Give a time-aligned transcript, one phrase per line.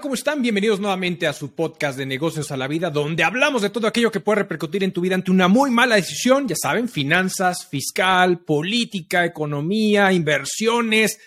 [0.00, 0.40] ¿cómo están?
[0.40, 4.10] Bienvenidos nuevamente a su podcast de negocios a la vida, donde hablamos de todo aquello
[4.10, 8.38] que puede repercutir en tu vida ante una muy mala decisión, ya saben, finanzas, fiscal,
[8.38, 11.18] política, economía, inversiones,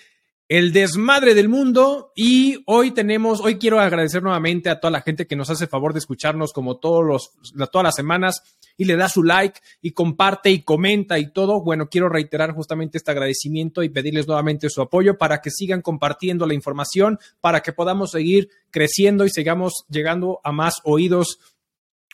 [0.47, 2.13] el desmadre del mundo.
[2.15, 5.93] Y hoy tenemos, hoy quiero agradecer nuevamente a toda la gente que nos hace favor
[5.93, 7.31] de escucharnos como todos los,
[7.69, 8.41] todas las semanas
[8.77, 11.61] y le da su like y comparte y comenta y todo.
[11.61, 16.45] Bueno, quiero reiterar justamente este agradecimiento y pedirles nuevamente su apoyo para que sigan compartiendo
[16.45, 21.39] la información, para que podamos seguir creciendo y sigamos llegando a más oídos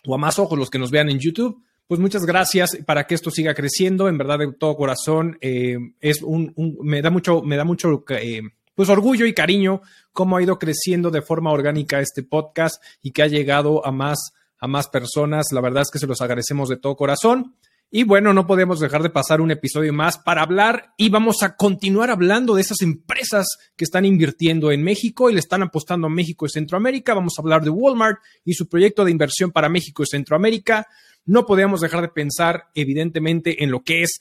[0.06, 1.64] o a más ojos los que nos vean en YouTube.
[1.88, 4.08] Pues muchas gracias para que esto siga creciendo.
[4.08, 8.42] En verdad, de todo corazón, eh, es un, me da mucho, me da mucho, eh,
[8.76, 9.82] pues orgullo y cariño
[10.14, 14.34] cómo ha ido creciendo de forma orgánica este podcast y que ha llegado a más
[14.60, 15.48] a más personas.
[15.52, 17.56] La verdad es que se los agradecemos de todo corazón.
[17.92, 21.56] Y bueno, no podemos dejar de pasar un episodio más para hablar y vamos a
[21.56, 26.12] continuar hablando de esas empresas que están invirtiendo en México y le están apostando a
[26.12, 27.16] México y Centroamérica.
[27.16, 30.86] Vamos a hablar de Walmart y su proyecto de inversión para México y Centroamérica.
[31.26, 34.20] No podemos dejar de pensar, evidentemente, en lo que es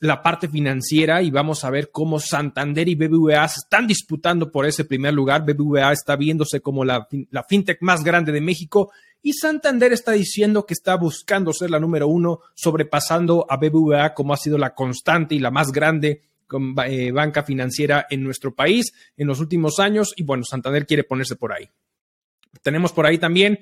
[0.00, 4.64] la parte financiera y vamos a ver cómo Santander y BBVA se están disputando por
[4.64, 5.44] ese primer lugar.
[5.44, 10.66] BBVA está viéndose como la, la fintech más grande de México y Santander está diciendo
[10.66, 15.34] que está buscando ser la número uno, sobrepasando a BBVA como ha sido la constante
[15.34, 16.22] y la más grande
[16.86, 20.12] eh, banca financiera en nuestro país en los últimos años.
[20.16, 21.68] Y bueno, Santander quiere ponerse por ahí.
[22.62, 23.60] Tenemos por ahí también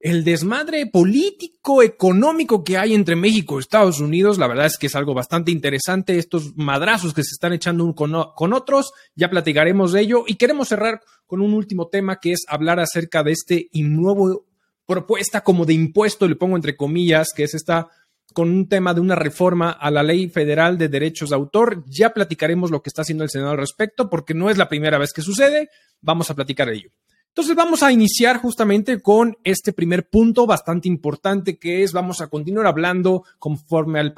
[0.00, 4.88] el desmadre político, económico que hay entre México y Estados Unidos, la verdad es que
[4.88, 9.30] es algo bastante interesante, estos madrazos que se están echando uno con, con, otros, ya
[9.30, 13.32] platicaremos de ello y queremos cerrar con un último tema que es hablar acerca de
[13.32, 14.44] este nuevo
[14.86, 17.88] propuesta como de impuesto, le pongo entre comillas, que es esta
[18.32, 21.84] con un tema de una reforma a la ley federal de derechos de autor.
[21.86, 24.98] Ya platicaremos lo que está haciendo el Senado al respecto, porque no es la primera
[24.98, 25.68] vez que sucede.
[26.00, 26.90] Vamos a platicar de ello.
[27.34, 32.28] Entonces vamos a iniciar justamente con este primer punto bastante importante que es, vamos a
[32.28, 34.14] continuar hablando conforme al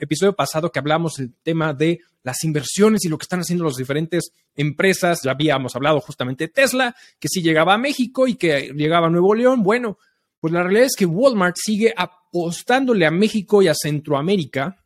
[0.00, 3.76] episodio pasado que hablamos el tema de las inversiones y lo que están haciendo las
[3.76, 5.20] diferentes empresas.
[5.22, 9.10] Ya habíamos hablado justamente de Tesla, que sí llegaba a México y que llegaba a
[9.10, 9.62] Nuevo León.
[9.62, 9.96] Bueno,
[10.40, 14.84] pues la realidad es que Walmart sigue apostándole a México y a Centroamérica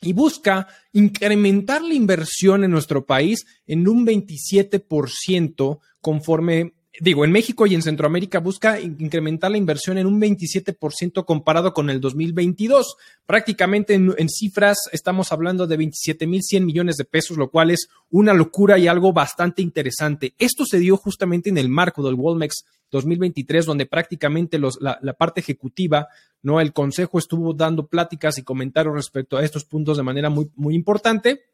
[0.00, 7.66] y busca incrementar la inversión en nuestro país en un 27% conforme digo, en México
[7.66, 12.96] y en Centroamérica busca incrementar la inversión en un 27% comparado con el 2022.
[13.26, 18.78] Prácticamente en, cifras estamos hablando de 27.100 millones de pesos, lo cual es una locura
[18.78, 20.34] y algo bastante interesante.
[20.38, 26.06] Esto se dio justamente en el marco del Walmex 2023, donde prácticamente la, parte ejecutiva,
[26.40, 26.60] ¿no?
[26.60, 30.76] El consejo estuvo dando pláticas y comentarios respecto a estos puntos de manera muy, muy
[30.76, 31.46] importante.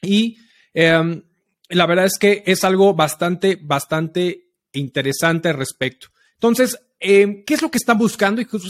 [0.00, 0.36] Y
[0.74, 1.24] em,
[1.70, 4.45] la verdad es que es algo bastante, bastante
[4.78, 6.08] interesante al respecto.
[6.34, 8.40] Entonces, eh, ¿qué es lo que están buscando?
[8.40, 8.68] Y justo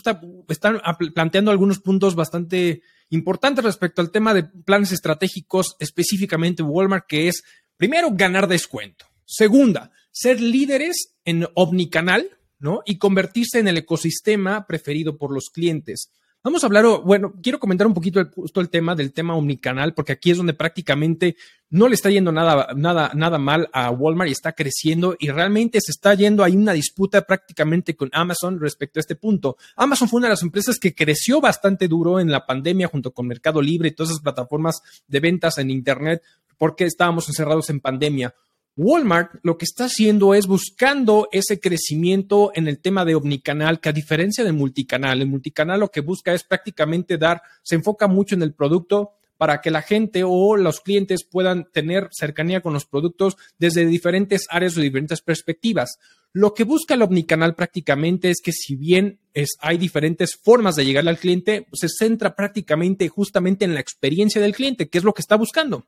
[0.48, 0.80] están
[1.14, 7.44] planteando algunos puntos bastante importantes respecto al tema de planes estratégicos, específicamente Walmart, que es,
[7.76, 9.06] primero, ganar descuento.
[9.24, 12.82] Segunda, ser líderes en omnicanal, ¿no?
[12.86, 16.10] Y convertirse en el ecosistema preferido por los clientes.
[16.46, 19.94] Vamos a hablar, bueno, quiero comentar un poquito el, justo el tema del tema omnicanal,
[19.94, 21.34] porque aquí es donde prácticamente
[21.70, 25.80] no le está yendo nada, nada, nada mal a Walmart y está creciendo y realmente
[25.80, 29.56] se está yendo, hay una disputa prácticamente con Amazon respecto a este punto.
[29.74, 33.26] Amazon fue una de las empresas que creció bastante duro en la pandemia junto con
[33.26, 36.22] Mercado Libre y todas esas plataformas de ventas en Internet
[36.56, 38.36] porque estábamos encerrados en pandemia.
[38.76, 43.88] Walmart lo que está haciendo es buscando ese crecimiento en el tema de omnicanal, que
[43.88, 48.34] a diferencia del multicanal, el multicanal lo que busca es prácticamente dar, se enfoca mucho
[48.34, 52.86] en el producto para que la gente o los clientes puedan tener cercanía con los
[52.86, 55.98] productos desde diferentes áreas o diferentes perspectivas.
[56.32, 60.84] Lo que busca el omnicanal prácticamente es que si bien es, hay diferentes formas de
[60.84, 65.14] llegar al cliente, se centra prácticamente justamente en la experiencia del cliente, que es lo
[65.14, 65.86] que está buscando.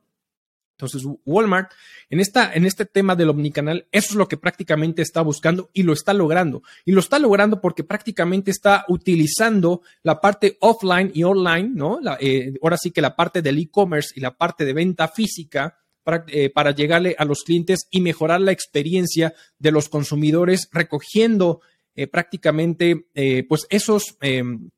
[0.79, 1.73] Entonces, Walmart,
[2.09, 5.83] en, esta, en este tema del omnicanal, eso es lo que prácticamente está buscando y
[5.83, 6.63] lo está logrando.
[6.85, 11.99] Y lo está logrando porque prácticamente está utilizando la parte offline y online, ¿no?
[12.21, 16.23] Eh, ahora sí que la parte del e-commerce y la parte de venta física para,
[16.29, 21.59] eh, para, llegarle a los clientes y mejorar la experiencia de los consumidores, recogiendo
[21.93, 23.07] eh, prácticamente,
[23.49, 24.69] pues, esos em,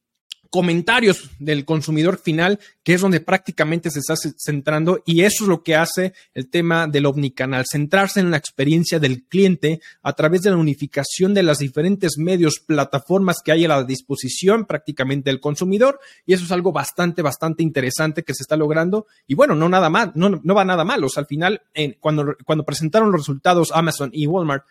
[0.51, 5.63] comentarios del consumidor final, que es donde prácticamente se está centrando y eso es lo
[5.63, 10.51] que hace el tema del omnicanal, centrarse en la experiencia del cliente a través de
[10.51, 15.99] la unificación de las diferentes medios, plataformas que hay a la disposición prácticamente del consumidor
[16.25, 19.89] y eso es algo bastante, bastante interesante que se está logrando y bueno, no nada
[19.89, 21.61] mal, no, no va nada mal, o sea, al final,
[22.01, 24.65] cuando, cuando presentaron los resultados Amazon y Walmart,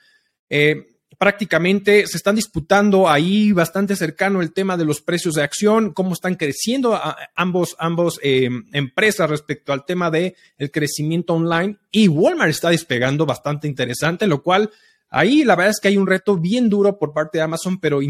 [0.50, 5.92] eh, prácticamente se están disputando ahí bastante cercano el tema de los precios de acción,
[5.92, 6.98] cómo están creciendo
[7.36, 11.76] ambos, ambos eh, empresas respecto al tema de el crecimiento online.
[11.90, 14.70] Y Walmart está despegando bastante interesante, lo cual
[15.10, 18.00] ahí la verdad es que hay un reto bien duro por parte de Amazon, pero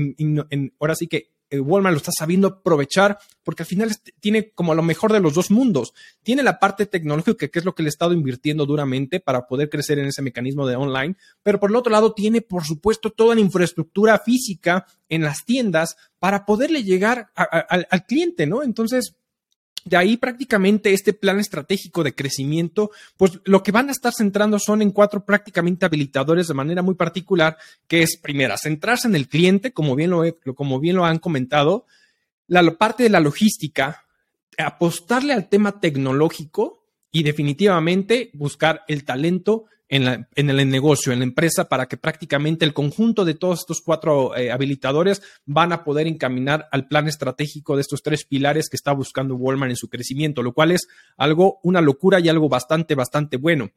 [0.79, 5.13] ahora sí que Walmart lo está sabiendo aprovechar porque al final tiene como lo mejor
[5.13, 5.93] de los dos mundos.
[6.23, 9.69] Tiene la parte tecnológica, que es lo que le ha estado invirtiendo duramente para poder
[9.69, 13.35] crecer en ese mecanismo de online, pero por el otro lado tiene, por supuesto, toda
[13.35, 18.63] la infraestructura física en las tiendas para poderle llegar al cliente, ¿no?
[18.63, 19.17] Entonces,
[19.85, 24.59] de ahí prácticamente este plan estratégico de crecimiento, pues lo que van a estar centrando
[24.59, 27.57] son en cuatro prácticamente habilitadores de manera muy particular,
[27.87, 30.23] que es primera, centrarse en el cliente, como bien lo,
[30.55, 31.87] como bien lo han comentado,
[32.47, 34.05] la parte de la logística,
[34.59, 41.69] apostarle al tema tecnológico y definitivamente buscar el talento en, el negocio, en la empresa,
[41.69, 46.69] para que prácticamente el conjunto de todos estos cuatro eh, habilitadores van a poder encaminar
[46.71, 50.53] al plan estratégico de estos tres pilares que está buscando Walmart en su crecimiento, lo
[50.53, 53.71] cual es algo, una locura y algo bastante, bastante bueno.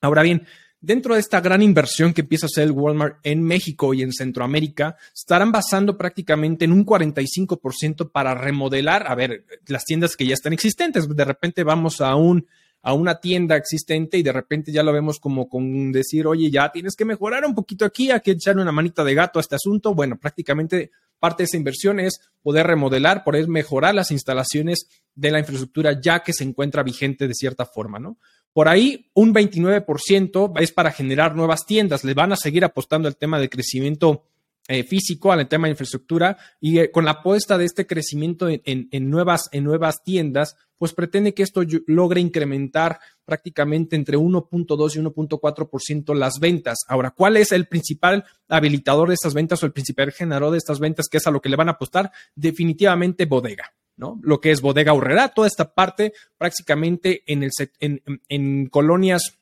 [0.00, 0.46] Ahora bien,
[0.80, 4.96] dentro de esta gran inversión que empieza a hacer Walmart en México y en Centroamérica,
[5.14, 10.52] estarán basando prácticamente en un 45% para remodelar, a ver, las tiendas que ya están
[10.52, 11.08] existentes.
[11.08, 12.46] De repente vamos a un
[12.86, 16.70] a una tienda existente y de repente ya lo vemos como con decir, oye, ya
[16.70, 19.56] tienes que mejorar un poquito aquí, hay que echarle una manita de gato a este
[19.56, 19.92] asunto.
[19.92, 24.86] Bueno, prácticamente parte de esa inversión es poder remodelar, poder mejorar las instalaciones
[25.16, 28.18] de la infraestructura ya que se encuentra vigente de cierta forma, ¿no?
[28.52, 32.04] Por ahí, un 29% es para generar nuevas tiendas.
[32.04, 34.22] Le van a seguir apostando al tema del crecimiento
[34.68, 39.10] eh, físico, al tema de infraestructura y eh, con la apuesta de este crecimiento en,
[39.10, 46.14] nuevas, en nuevas tiendas, pues pretende que esto logre incrementar prácticamente entre 1.2 y 1.4%
[46.14, 46.78] las ventas.
[46.88, 50.80] Ahora, ¿cuál es el principal habilitador de estas ventas o el principal generador de estas
[50.80, 52.10] ventas, que es a lo que le van a apostar?
[52.34, 53.72] Definitivamente bodega.
[53.96, 54.18] ¿no?
[54.22, 59.38] Lo que es bodega horrera, toda esta parte prácticamente en, el, en, en colonias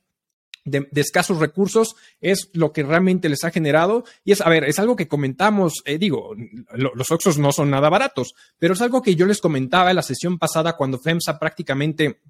[0.64, 4.04] de, escasos recursos es lo que realmente les ha generado.
[4.24, 6.34] Y es, a ver, es algo que comentamos, eh, digo,
[6.74, 10.02] los Oxos no son nada baratos, pero es algo que yo les comentaba en la
[10.02, 12.20] sesión pasada cuando FEMSA prácticamente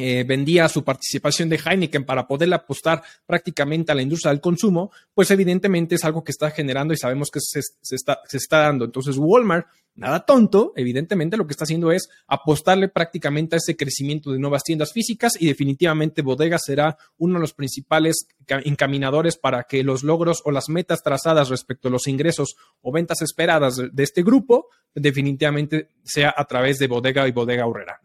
[0.00, 4.92] eh, vendía su participación de Heineken para poder apostar prácticamente a la industria del consumo,
[5.12, 7.58] pues evidentemente es algo que está generando y sabemos que se,
[7.96, 8.84] está, se está dando.
[8.84, 9.66] Entonces Walmart,
[9.96, 14.62] nada tonto, evidentemente lo que está haciendo es apostarle prácticamente a ese crecimiento de nuevas
[14.62, 20.42] tiendas físicas y definitivamente Bodega será uno de los principales encaminadores para que los logros
[20.44, 25.88] o las metas trazadas respecto a los ingresos o ventas esperadas de, este grupo definitivamente
[26.04, 28.00] sea a través de Bodega y Bodega Horrera.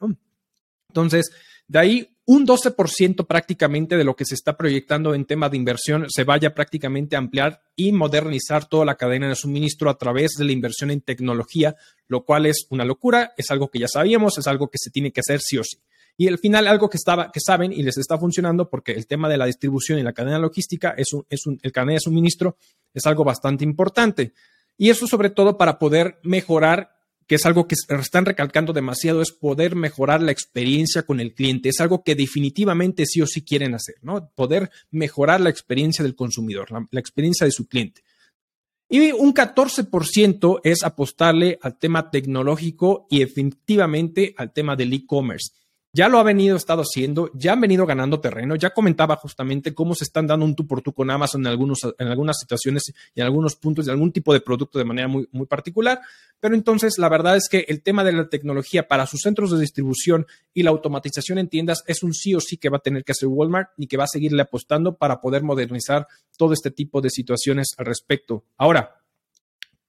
[0.89, 1.31] Entonces,
[1.73, 6.05] de ahí, un 12% prácticamente de lo que se está proyectando en tema de inversión
[6.07, 10.45] se vaya prácticamente a ampliar y modernizar toda la cadena de suministro a través de
[10.45, 11.75] la inversión en tecnología,
[12.07, 15.11] lo cual es una locura, es algo que ya sabíamos, es algo que se tiene
[15.11, 15.79] que hacer sí o sí.
[16.15, 19.27] Y al final, algo que, estaba, que saben y les está funcionando, porque el tema
[19.27, 22.55] de la distribución y la cadena logística es un, es un, el cadena de suministro
[22.93, 24.33] es algo bastante importante.
[24.77, 26.93] Y eso sobre todo para poder mejorar
[27.33, 31.69] es algo que están recalcando demasiado, es poder mejorar la experiencia con el cliente.
[31.69, 34.29] Es algo que definitivamente sí o sí quieren hacer, ¿no?
[34.35, 38.03] Poder mejorar la experiencia del consumidor, la, experiencia de su cliente.
[38.89, 45.51] Y un 14% es apostarle al tema tecnológico y efectivamente al tema del e-commerce
[45.95, 49.93] ya lo ha venido estado haciendo, ya han venido ganando terreno, ya comentaba justamente cómo
[49.93, 52.83] se están dando un tú por tú con Amazon en, algunas situaciones
[53.13, 56.01] y en algunos puntos de algún tipo de producto de manera muy, muy particular,
[56.39, 59.59] pero entonces la verdad es que el tema de la tecnología para sus centros de
[59.59, 63.03] distribución y la automatización en tiendas es un sí o sí que va a tener
[63.03, 66.07] que hacer Walmart y que va a seguirle apostando para poder modernizar
[66.37, 68.45] todo este tipo de situaciones al respecto.
[68.57, 68.99] Ahora,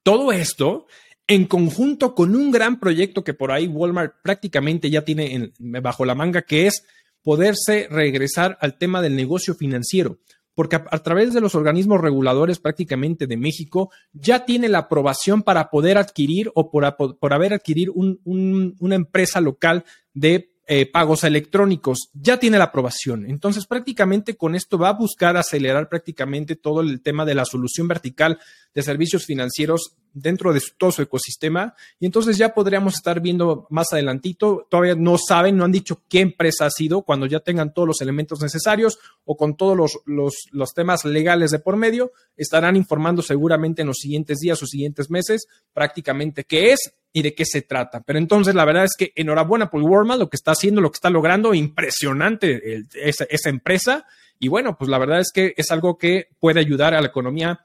[0.03, 0.87] todo esto
[1.27, 6.15] en conjunto con un gran proyecto que por ahí Walmart prácticamente ya tiene bajo la
[6.15, 6.85] manga, que es
[7.23, 10.19] poderse regresar al tema del negocio financiero,
[10.55, 15.71] porque a, través de los organismos reguladores prácticamente de México ya tiene la aprobación para
[15.71, 16.85] poder adquirir o por,
[17.33, 22.09] haber adquirir una empresa local de eh, pagos electrónicos.
[22.15, 23.27] Ya tiene la aprobación.
[23.29, 27.87] Entonces, prácticamente con esto va a buscar acelerar prácticamente todo el tema de la solución
[27.87, 28.39] vertical
[28.75, 31.75] de servicios financieros dentro de todo su ecosistema.
[32.01, 34.67] Y entonces ya podríamos estar viendo más adelantito.
[34.71, 37.03] Todavía no saben, no han dicho qué empresa ha sido.
[37.03, 41.51] Cuando ya tengan todos los elementos necesarios o con todos los, los, los temas legales
[41.51, 46.73] de por medio, estarán informando seguramente en los siguientes días o siguientes meses prácticamente qué
[46.73, 48.03] es y de qué se trata.
[48.03, 50.97] Pero entonces la verdad es que enhorabuena por Walmart, lo que está haciendo, lo que
[50.97, 54.05] está logrando, impresionante esa, esa, empresa.
[54.41, 57.65] Y bueno, pues la verdad es que es algo que puede ayudar a la economía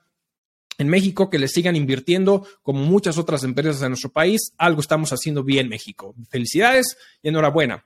[0.78, 4.54] en México, que le sigan invirtiendo como muchas otras empresas de nuestro país.
[4.60, 6.14] Algo estamos haciendo bien México.
[6.30, 7.84] Felicidades y enhorabuena.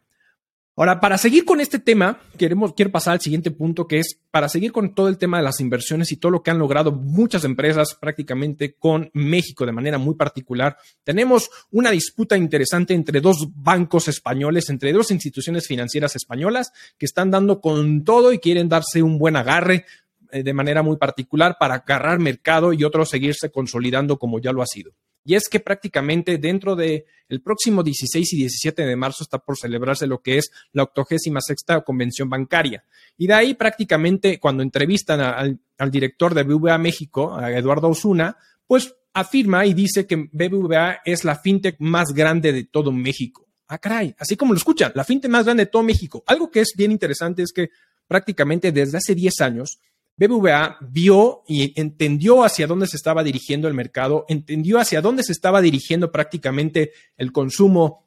[0.75, 4.49] Ahora, para seguir con este tema, queremos, quiero pasar al siguiente punto, que es para
[4.49, 7.43] seguir con todo el tema de las inversiones y todo lo que han logrado muchas
[7.43, 10.75] empresas prácticamente con México de manera muy particular.
[11.03, 17.29] Tenemos una disputa interesante entre dos bancos españoles, entre dos instituciones financieras españolas que están
[17.29, 19.85] dando con todo y quieren darse un buen agarre
[20.31, 24.63] eh, de manera muy particular para agarrar mercado y otro seguirse consolidando como ya lo
[24.63, 24.93] ha sido.
[25.25, 29.57] Y es que prácticamente dentro del el próximo 16 y 17 de marzo está por
[29.57, 32.83] celebrarse lo que es la 86 convención bancaria.
[33.17, 38.95] Y de ahí prácticamente cuando entrevistan al, director de BBVA México, a Eduardo Osuna, pues
[39.13, 43.47] afirma y dice que BBVA es la fintech más grande de todo México.
[43.67, 46.23] Ah, caray, así como lo escuchan, la fintech más grande de todo México.
[46.27, 47.69] Algo que es bien interesante es que
[48.07, 49.79] prácticamente desde hace 10 años
[50.15, 55.31] BBVA vio y entendió hacia dónde se estaba dirigiendo el mercado, entendió hacia dónde se
[55.31, 58.05] estaba dirigiendo prácticamente el consumo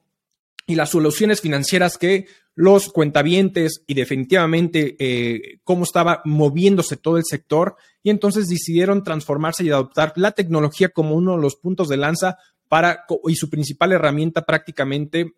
[0.66, 7.24] y las soluciones financieras que los cuentavientes y definitivamente eh, cómo estaba moviéndose todo el
[7.24, 11.98] sector y entonces decidieron transformarse y adoptar la tecnología como uno de los puntos de
[11.98, 15.34] lanza para y su principal herramienta prácticamente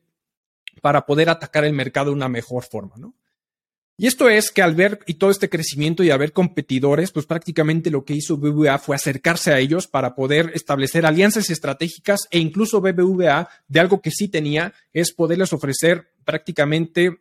[0.81, 3.15] para poder atacar el mercado de una mejor forma, ¿no?
[4.01, 7.91] Y esto es que al ver y todo este crecimiento y ver competidores, pues prácticamente
[7.91, 12.81] lo que hizo BBVA fue acercarse a ellos para poder establecer alianzas estratégicas e incluso
[12.81, 17.19] BBVA de algo que sí tenía es poderles ofrecer prácticamente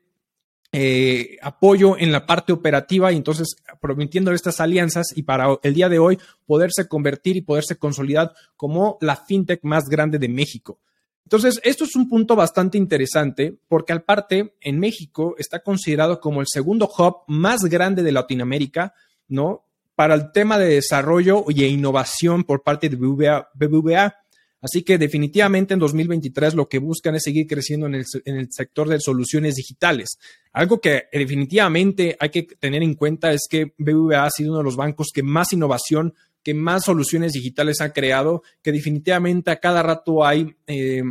[0.71, 5.89] eh, apoyo en la parte operativa y entonces prometiendo estas alianzas y para el día
[5.89, 10.79] de hoy poderse convertir y poderse consolidar como la fintech más grande de México.
[11.27, 16.39] Entonces, esto es un punto bastante interesante porque al parte, en México está considerado como
[16.39, 18.93] el segundo hub más grande de Latinoamérica,
[19.27, 19.65] ¿no?
[19.93, 24.15] Para el tema de desarrollo y innovación por parte de BBVA.
[24.61, 28.47] Así que definitivamente en 2023 lo que buscan es seguir creciendo en el, en el,
[28.49, 30.17] sector de soluciones digitales.
[30.53, 34.63] Algo que definitivamente hay que tener en cuenta es que BBVA ha sido uno de
[34.63, 36.13] los bancos que más innovación
[36.47, 41.03] que más soluciones digitales ha creado, que definitivamente a cada rato hay eh,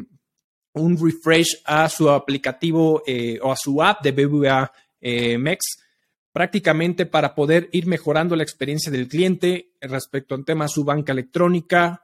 [0.73, 5.61] un refresh a su aplicativo eh, o a su app de BBVA eh, MEX,
[6.33, 11.13] prácticamente para poder ir mejorando la experiencia del cliente respecto al tema de su banca
[11.13, 12.03] electrónica,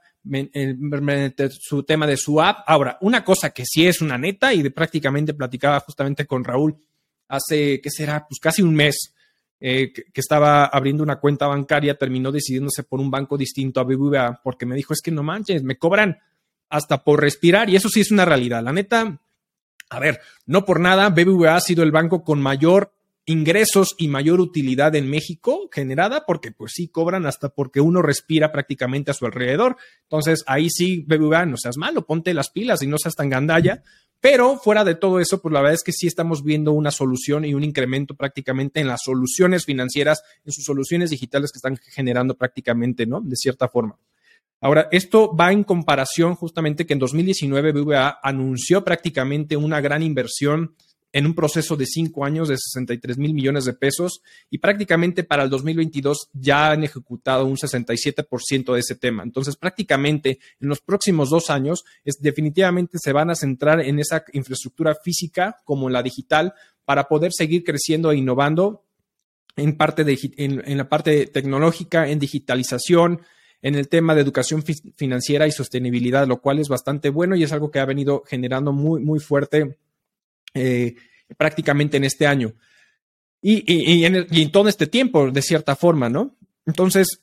[1.59, 2.65] su tema de su app.
[2.67, 6.77] Ahora, una cosa que sí es una neta y de prácticamente platicaba justamente con Raúl
[7.29, 8.27] hace, ¿qué será?
[8.29, 9.15] Pues casi un mes
[9.65, 14.41] eh, que, estaba abriendo una cuenta bancaria, terminó decidiéndose por un banco distinto a BBVA
[14.43, 16.19] porque me dijo, es que no manches, me cobran
[16.69, 18.61] hasta por respirar y eso sí es una realidad.
[18.65, 19.21] La neta,
[19.89, 22.93] a ver, no por nada, BBVA ha sido el banco con mayor
[23.25, 28.51] ingresos y mayor utilidad en México generada porque pues sí cobran hasta porque uno respira
[28.51, 29.77] prácticamente a su alrededor.
[30.03, 33.83] Entonces ahí sí, BBVA, no seas malo, ponte las pilas y no seas tan gandalla.
[34.21, 37.45] Pero fuera de todo eso, pues la verdad es que sí estamos viendo una solución
[37.45, 42.37] y un incremento prácticamente en las soluciones financieras, en sus soluciones digitales que están generando
[42.37, 43.21] prácticamente, ¿no?
[43.21, 43.99] De cierta forma.
[44.61, 50.77] Ahora, esto va en comparación justamente que en 2019 BVA anunció prácticamente una gran inversión
[51.13, 55.45] en un proceso de cinco años de 63 mil millones de pesos y prácticamente para
[55.45, 59.23] el 2022 ya han ejecutado un 67% de ese tema.
[59.23, 61.85] Entonces, prácticamente en los próximos dos años
[62.21, 66.55] definitivamente se van a centrar en esa infraestructura física como la digital
[66.85, 68.85] para poder seguir creciendo e innovando
[69.57, 73.21] en, parte de, en, la parte tecnológica, en digitalización,
[73.61, 74.65] en el tema de educación
[74.97, 78.73] financiera y sostenibilidad, lo cual es bastante bueno y es algo que ha venido generando
[78.73, 79.77] muy, muy fuerte
[80.55, 80.95] eh,
[81.37, 82.55] prácticamente en este año.
[83.45, 86.37] Y, en todo este tiempo, de cierta forma, ¿no?
[86.65, 87.23] Entonces,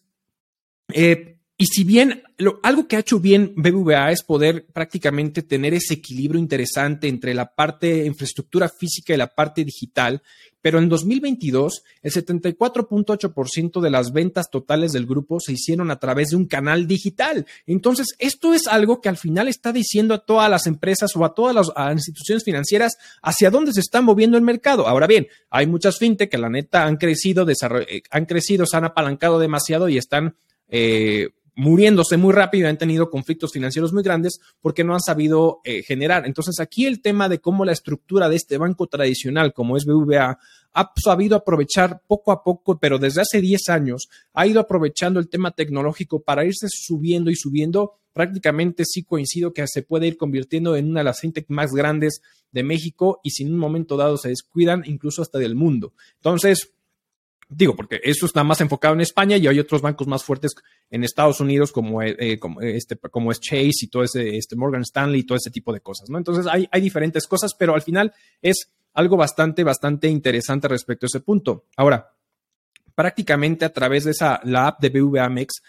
[0.93, 2.23] eh, y si bien
[2.63, 7.53] algo que ha hecho bien BBVA es poder prácticamente tener ese equilibrio interesante entre la
[7.53, 10.21] parte infraestructura física y la parte digital,
[10.61, 16.29] pero en 2022 el 74.8% de las ventas totales del grupo se hicieron a través
[16.29, 17.45] de un canal digital.
[17.67, 21.33] Entonces, esto es algo que al final está diciendo a todas las empresas o a
[21.33, 24.87] todas las instituciones financieras hacia dónde se está moviendo el mercado.
[24.87, 28.85] Ahora bien, hay muchas fintech que la neta han crecido, eh, han crecido, se han
[28.85, 30.37] apalancado demasiado y están
[30.69, 35.83] eh, muriéndose muy rápido, han tenido conflictos financieros muy grandes porque no han sabido eh,
[35.83, 36.25] generar.
[36.25, 40.39] Entonces aquí el tema de cómo la estructura de este banco tradicional como es BVA
[40.73, 45.27] ha sabido aprovechar poco a poco, pero desde hace 10 años ha ido aprovechando el
[45.27, 47.95] tema tecnológico para irse subiendo y subiendo.
[48.13, 52.21] Prácticamente sí coincido que se puede ir convirtiendo en una de las fintech más grandes
[52.53, 55.93] de México y si un momento dado se descuidan, incluso hasta del mundo.
[56.15, 56.71] Entonces,
[57.51, 60.51] Digo, porque eso está más enfocado en España y hay otros bancos más fuertes
[60.91, 64.83] en Estados Unidos como, eh, como, este, como es Chase y todo ese, este Morgan
[64.83, 66.19] Stanley y todo ese tipo de cosas, ¿no?
[66.19, 68.13] Entonces hay, diferentes cosas, pero al final
[68.43, 71.65] es algo bastante, bastante interesante respecto a ese punto.
[71.75, 72.13] Ahora,
[72.93, 75.63] prácticamente a través de esa, la app de BVAMEX,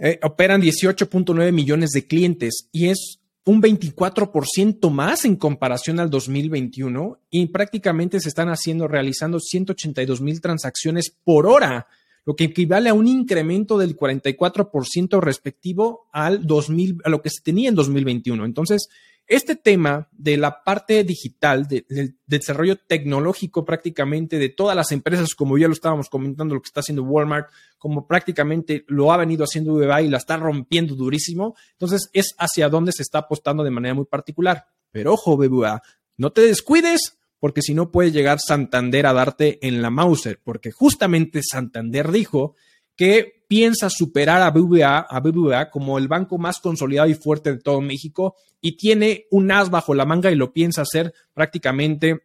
[0.00, 7.18] eh, operan 18.9 millones de clientes y es un 24% más en comparación al 2021
[7.30, 11.86] y prácticamente se están haciendo, realizando 182 mil transacciones por hora,
[12.26, 17.42] lo que equivale a un incremento del 44% respectivo al 2000, a lo que se
[17.42, 18.44] tenía en 2021.
[18.44, 18.88] Entonces,
[19.30, 25.56] este tema de la parte digital, del desarrollo tecnológico prácticamente de todas las empresas, como
[25.56, 29.74] ya lo estábamos comentando, lo que está haciendo Walmart, como prácticamente lo ha venido haciendo
[29.74, 33.94] BBVA y la está rompiendo durísimo, entonces es hacia dónde se está apostando de manera
[33.94, 34.66] muy particular.
[34.90, 35.80] Pero ojo, BBVA,
[36.16, 40.72] no te descuides, porque si no puede llegar Santander a darte en la Mauser, porque
[40.72, 42.56] justamente Santander dijo
[42.96, 47.58] que piensa superar a BBVA, a BBVA como el banco más consolidado y fuerte de
[47.58, 52.20] todo México y tiene un as bajo la manga y lo piensa hacer prácticamente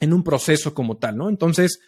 [0.00, 1.28] en un proceso como tal, ¿no?
[1.28, 1.78] Entonces,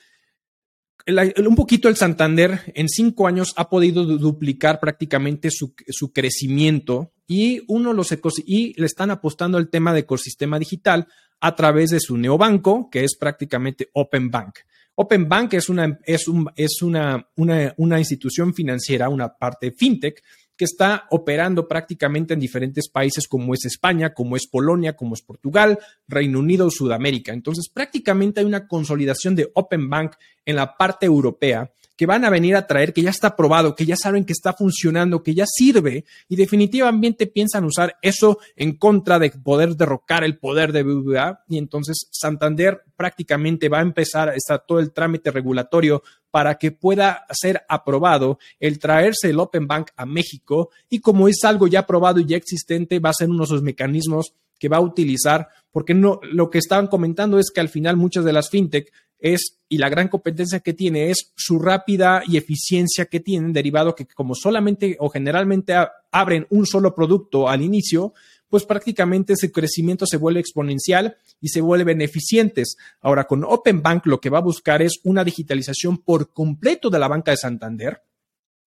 [1.07, 7.63] un poquito el Santander en cinco años ha podido duplicar prácticamente su, su crecimiento y
[7.69, 11.09] uno los y le están apostando al tema de ecosistema digital
[11.41, 14.59] a través de su neobanco, que es prácticamente Open Bank.
[15.01, 20.21] Open Bank es una, es un, es una, una, institución financiera, una parte fintech,
[20.57, 25.23] que está operando prácticamente en diferentes países como es España, como es Polonia, como es
[25.23, 25.79] Portugal,
[26.09, 27.33] Reino Unido, Sudamérica.
[27.33, 32.31] Entonces, prácticamente hay una consolidación de Open Bank en la parte europea que van a
[32.31, 35.47] venir a traer, que ya está probado, que ya saben que está funcionando, que ya
[35.47, 41.43] sirve y definitivamente piensan usar eso en contra de poder derrocar el poder de BBVA
[41.49, 47.27] y entonces Santander prácticamente va a empezar está todo el trámite regulatorio para que pueda
[47.33, 52.21] ser aprobado el traerse el Open Bank a México y como es algo ya probado
[52.21, 55.95] y ya existente va a ser uno de esos mecanismos que va a utilizar, porque
[55.95, 59.79] no, lo que estaban comentando es que al final muchas de las fintech es, y
[59.79, 64.35] la gran competencia que tiene es su rápida y eficiencia que tienen, derivado que como
[64.35, 65.75] solamente o generalmente
[66.11, 68.15] abren un solo producto al inicio,
[68.49, 72.77] pues prácticamente ese crecimiento se vuelve exponencial y se vuelven eficientes.
[73.01, 76.99] Ahora, con Open Bank lo que va a buscar es una digitalización por completo de
[76.99, 78.03] la banca de Santander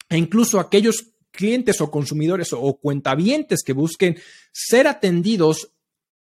[0.09, 4.17] e incluso aquellos clientes o consumidores o cuentavientes que busquen
[4.51, 5.71] ser atendidos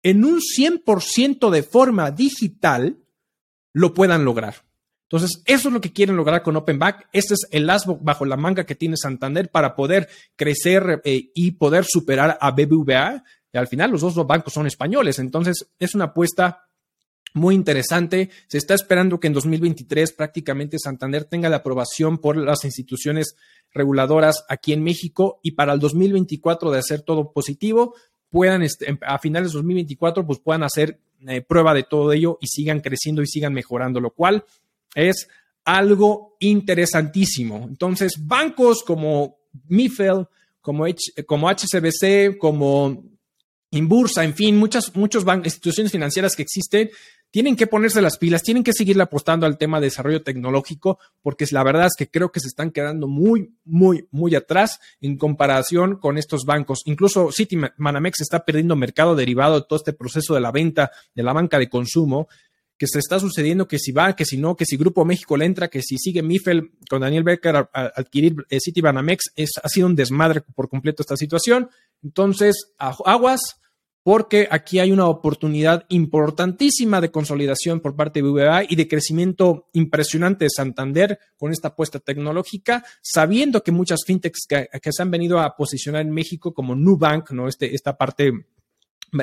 [0.03, 2.99] en un 100% de forma digital,
[3.75, 4.55] lo puedan lograr.
[5.03, 6.97] Entonces, eso es lo que quieren lograr con Open Bank.
[7.13, 11.53] Este es el as bajo la manga que tiene Santander para poder crecer eh, y
[11.53, 13.23] poder superar a BBVA.
[13.53, 15.19] Y al final, los dos bancos son españoles.
[15.19, 16.65] Entonces, es una apuesta
[17.35, 18.31] muy interesante.
[18.47, 23.37] Se está esperando que en 2023 prácticamente Santander tenga la aprobación por las instituciones
[23.73, 27.95] reguladoras aquí en México y para el 2024 de hacer todo positivo,
[28.35, 32.49] puedan, este, a finales de 2024, pues puedan hacer eh, prueba de todo ello y
[32.49, 34.45] sigan creciendo y sigan mejorando, lo cual
[34.97, 35.29] es
[35.65, 37.65] algo interesantísimo.
[37.69, 39.37] Entonces, bancos como
[39.69, 40.27] Mifel,
[40.61, 40.85] como,
[41.27, 43.05] como HCBC, como
[43.71, 46.91] Inbursa, en fin, muchas, muchos instituciones financieras que existen,
[47.35, 51.45] tienen que ponerse las pilas, tienen que seguirle apostando al tema de desarrollo tecnológico, porque
[51.51, 55.97] la verdad es que creo que se están quedando muy, muy, muy atrás en comparación
[55.97, 56.83] con estos bancos.
[56.85, 61.25] Incluso City Manamex está perdiendo mercado derivado de todo este proceso de la venta de
[61.25, 62.29] la banca de consumo
[62.79, 65.47] que se está sucediendo, que si va, que si no, que si Grupo México le
[65.47, 69.69] entra, que si sigue Mifel con Daniel Becker a, adquirir eh, City Banamex, es, ha
[69.69, 71.69] sido un desmadre por completo esta situación.
[72.01, 73.41] Entonces, aguas,
[74.05, 79.71] porque aquí hay una oportunidad importantísima de consolidación por parte de BBVA y de crecimiento
[79.73, 85.41] impresionante de Santander con esta apuesta tecnológica, sabiendo que muchas fintechs que, se han venido
[85.41, 87.49] a posicionar en México como Nubank, ¿no?
[87.49, 88.31] Este, esta parte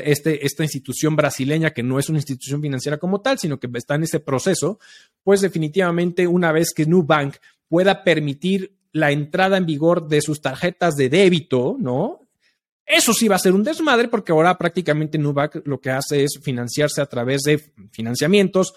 [0.03, 3.95] este, esta institución brasileña, que no es una institución financiera como tal, sino que está
[3.95, 4.79] en ese proceso,
[5.23, 7.35] pues definitivamente una vez que Nubank
[7.67, 12.20] pueda permitir la entrada en vigor de sus tarjetas de débito, ¿no?
[12.91, 16.38] Eso sí va a ser un desmadre porque ahora prácticamente Nubank lo que hace es
[16.43, 17.58] financiarse a través de
[17.89, 18.73] financiamientos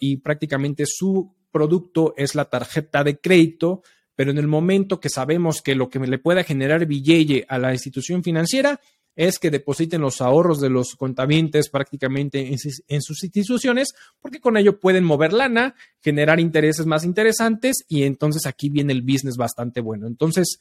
[0.00, 3.82] y prácticamente su producto es la tarjeta de crédito,
[4.16, 7.72] pero en el momento que sabemos que lo que le pueda generar billete a la
[7.72, 8.80] institución financiera
[9.14, 14.80] es que depositen los ahorros de los contabientes prácticamente en, sus instituciones, porque con ello
[14.80, 20.08] pueden mover lana, generar intereses más interesantes y entonces aquí viene el business bastante bueno.
[20.08, 20.58] Entonces,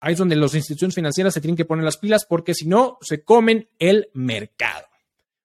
[0.00, 2.98] Ahí es donde las instituciones financieras se tienen que poner las pilas porque si no,
[3.00, 4.86] se comen el mercado.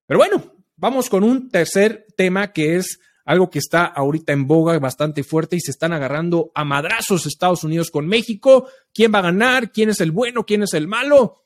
[0.06, 4.78] Pero bueno, vamos con un tercer tema que es algo que está ahorita en boga
[4.80, 8.68] bastante fuerte y se están agarrando a madrazos Estados Unidos con México.
[8.94, 9.72] ¿Quién va a ganar?
[9.72, 10.46] ¿Quién es el bueno?
[10.46, 11.46] ¿Quién es el malo?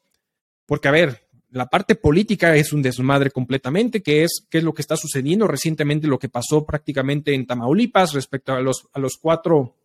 [0.65, 4.73] Porque, a ver, la parte política es un desmadre completamente, que es qué es lo
[4.73, 9.17] que está sucediendo recientemente, lo que pasó prácticamente en Tamaulipas respecto a los, a los
[9.17, 9.75] cuatro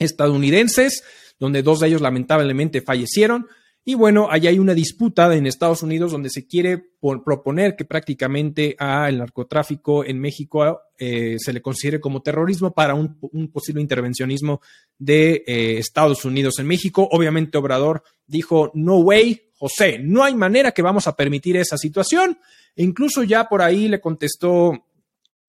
[0.00, 1.04] estadounidenses,
[1.38, 3.46] donde dos de ellos lamentablemente fallecieron.
[3.82, 8.76] Y bueno, ahí hay una disputa en Estados Unidos donde se quiere proponer que prácticamente
[8.78, 13.18] al narcotráfico en México eh, se le considere como terrorismo para un,
[13.50, 14.60] posible intervencionismo
[14.98, 17.08] de eh, Estados Unidos en México.
[17.10, 22.38] Obviamente Obrador dijo, no way, José, no hay manera que vamos a permitir esa situación.
[22.76, 24.86] E incluso ya por ahí le contestó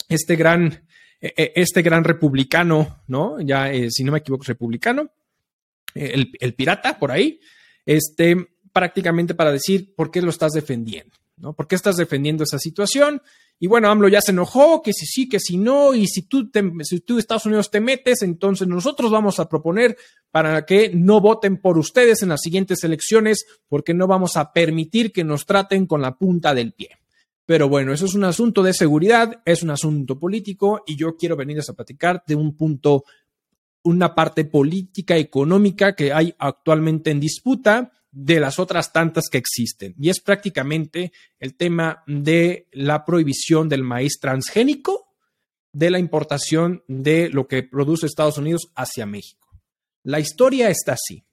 [0.07, 0.85] este gran,
[1.21, 3.39] este gran republicano, ¿no?
[3.39, 5.12] Ya, eh, si no me equivoco, republicano,
[5.93, 7.39] el, el pirata por ahí
[7.86, 11.53] este, prácticamente para decir por qué lo estás defendiendo, ¿no?
[11.53, 13.21] ¿Por qué estás defendiendo esa situación?
[13.60, 16.49] Y bueno, AMLO ya se enojó, que si sí, que si no, y si tú,
[16.81, 19.97] si tú Estados Unidos te metes, entonces nosotros vamos a proponer
[20.31, 25.12] para que no voten por ustedes en las siguientes elecciones, porque no vamos a permitir
[25.12, 27.00] que nos traten con la punta del pie.
[27.51, 31.35] Pero bueno, eso es un asunto de seguridad, es un asunto político y yo quiero
[31.35, 33.03] venirles a platicar de un punto
[33.83, 39.95] una parte política, económica que hay actualmente en disputa de las otras tantas que existen.
[39.99, 45.13] Y es prácticamente el tema de la prohibición del maíz transgénico,
[45.73, 49.49] de la importación de lo que produce Estados Unidos hacia México.
[50.03, 51.25] La historia está así.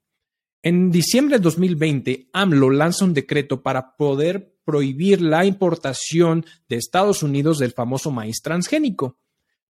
[0.64, 7.22] En diciembre de 2020, AMLO lanza un decreto para poder prohibir la importación de Estados
[7.22, 9.16] Unidos del famoso maíz transgénico.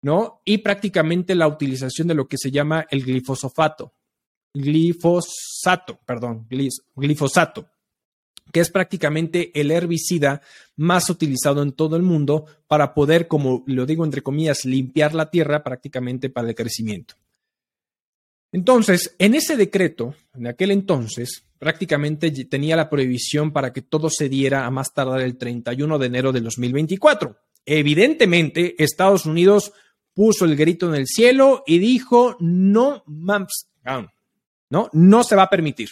[0.01, 0.41] ¿no?
[0.43, 3.93] Y prácticamente la utilización de lo que se llama el glifosato,
[4.55, 6.47] glifosato, perdón,
[6.95, 7.69] glifosato,
[8.51, 10.41] que es prácticamente el herbicida
[10.77, 15.29] más utilizado en todo el mundo para poder, como lo digo entre comillas, limpiar la
[15.29, 17.13] tierra prácticamente para el crecimiento.
[18.51, 24.29] Entonces, en ese decreto, en aquel entonces, prácticamente tenía la prohibición para que todo se
[24.29, 27.37] diera a más tardar el 31 de enero de 2024.
[27.65, 29.73] Evidentemente, Estados Unidos
[30.13, 33.67] puso el grito en el cielo y dijo, no, mams,
[34.69, 35.89] no, no se va a permitir.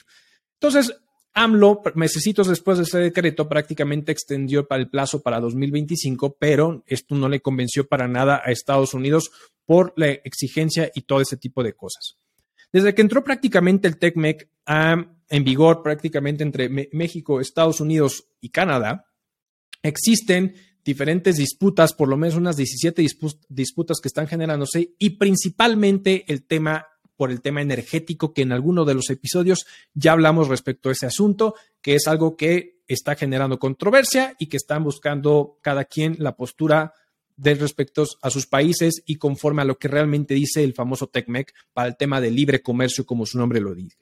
[0.53, 0.95] Entonces,
[1.33, 7.27] AMLO, mesecitos después de ese decreto, prácticamente extendió el plazo para 2025, pero esto no
[7.27, 9.31] le convenció para nada a Estados Unidos
[9.65, 12.17] por la exigencia y todo ese tipo de cosas.
[12.71, 14.49] Desde que entró prácticamente el TECMEC
[15.29, 19.07] en vigor prácticamente entre México, Estados Unidos y Canadá,
[19.81, 23.05] existen diferentes disputas, por lo menos unas 17
[23.49, 26.85] disputas que están generándose y principalmente el tema
[27.17, 31.05] por el tema energético que en alguno de los episodios ya hablamos respecto a ese
[31.05, 36.35] asunto, que es algo que está generando controversia y que están buscando cada quien la
[36.35, 36.93] postura
[37.37, 41.53] de respecto a sus países y conforme a lo que realmente dice el famoso TECMEC
[41.73, 43.97] para el tema de libre comercio, como su nombre lo dice.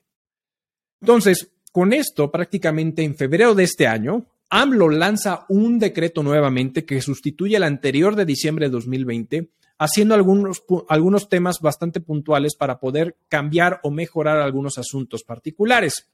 [1.03, 7.01] Entonces, con esto, prácticamente en febrero de este año, AMLO lanza un decreto nuevamente que
[7.01, 13.17] sustituye al anterior de diciembre de 2020, haciendo algunos, algunos temas bastante puntuales para poder
[13.27, 16.07] cambiar o mejorar algunos asuntos particulares.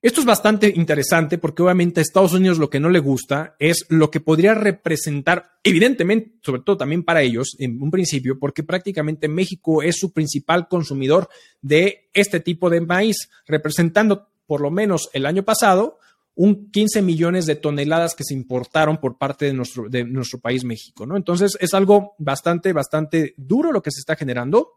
[0.00, 3.84] Esto es bastante interesante porque obviamente a Estados Unidos lo que no le gusta es
[3.88, 9.26] lo que podría representar, evidentemente, sobre todo también para ellos en un principio, porque prácticamente
[9.26, 11.28] México es su principal consumidor
[11.60, 15.98] de este tipo de maíz, representando por lo menos el año pasado
[16.36, 20.62] un 15 millones de toneladas que se importaron por parte de nuestro, de nuestro país
[20.62, 21.16] México, ¿no?
[21.16, 24.74] Entonces es algo bastante, bastante duro lo que se está generando.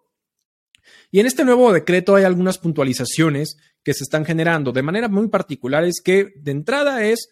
[1.11, 5.27] Y en este nuevo decreto hay algunas puntualizaciones que se están generando de manera muy
[5.27, 5.83] particular.
[5.83, 7.29] Es que de entrada es,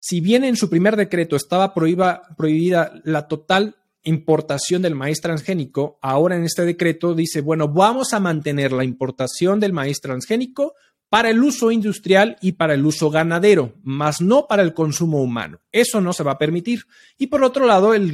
[0.00, 5.98] si bien en su primer decreto estaba prohibida, prohibida la total importación del maíz transgénico,
[6.00, 10.74] ahora en este decreto dice, bueno, vamos a mantener la importación del maíz transgénico,
[11.08, 15.60] para el uso industrial y para el uso ganadero, más no para el consumo humano.
[15.72, 16.82] Eso no se va a permitir.
[17.16, 18.10] Y por otro lado, el,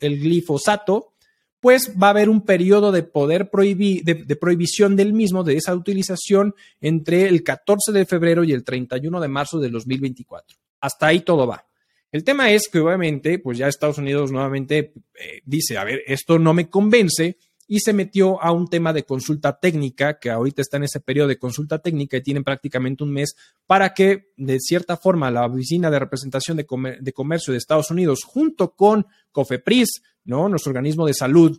[0.00, 1.14] glifosato,
[1.60, 5.74] pues va a haber un periodo de poder prohibir, de, prohibición del mismo, de esa
[5.74, 10.56] utilización, entre el 14 de febrero y el 31 de marzo de 2024.
[10.80, 11.66] Hasta ahí todo va.
[12.10, 16.38] El tema es que obviamente, pues ya Estados Unidos nuevamente eh, dice, a ver, esto
[16.38, 17.36] no me convence,
[17.70, 21.28] y se metió a un tema de consulta técnica, que ahorita está en ese periodo
[21.28, 25.90] de consulta técnica y tienen prácticamente un mes para que, de cierta forma, la Oficina
[25.90, 26.64] de Representación de,
[27.12, 30.48] Comercio de Estados Unidos, junto con COFEPRIS, ¿no?
[30.48, 31.58] nuestro organismo de salud,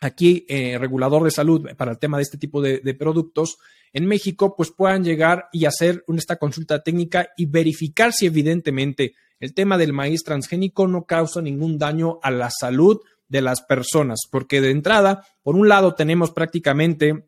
[0.00, 3.58] aquí eh, regulador de salud para el tema de este tipo de, productos
[3.92, 9.52] en México, pues puedan llegar y hacer esta consulta técnica y verificar si evidentemente el
[9.52, 14.62] tema del maíz transgénico no causa ningún daño a la salud de las personas, porque
[14.62, 17.26] de entrada, por un lado tenemos prácticamente